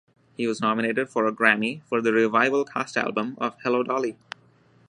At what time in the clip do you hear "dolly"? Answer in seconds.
3.83-4.17